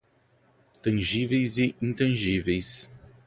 [0.81, 2.89] tangíveis e intangíveis